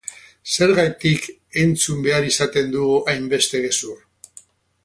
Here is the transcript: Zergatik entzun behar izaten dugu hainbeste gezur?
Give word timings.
Zergatik 0.53 1.27
entzun 1.63 2.01
behar 2.07 2.27
izaten 2.31 2.73
dugu 2.77 2.99
hainbeste 3.15 3.63
gezur? 3.67 4.05